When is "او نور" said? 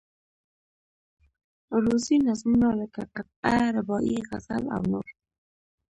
4.75-5.07